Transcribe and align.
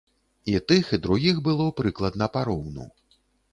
І 0.53 0.55
тых, 0.71 0.85
і 0.97 0.99
другіх 1.03 1.43
было 1.49 1.69
прыкладна 1.83 2.31
пароўну. 2.39 2.91